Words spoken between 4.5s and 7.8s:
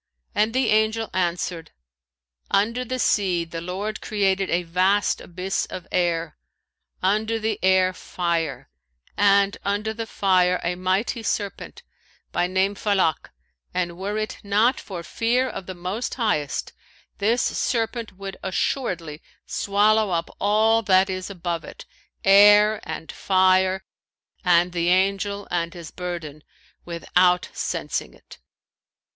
vast abyss of air, under the